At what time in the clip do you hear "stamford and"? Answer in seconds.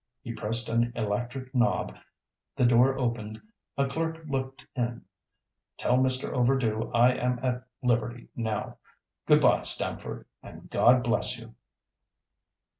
9.61-10.71